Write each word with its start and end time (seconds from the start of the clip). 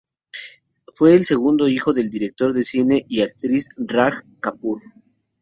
Fue 0.95 1.13
el 1.13 1.25
segundo 1.25 1.67
hijo 1.69 1.93
de 1.93 2.01
un 2.01 2.09
director 2.09 2.53
de 2.53 2.63
cine 2.63 3.05
y 3.07 3.19
una 3.19 3.27
actriz 3.27 3.69
Raj 3.77 4.23
Kapoor. 4.39 4.81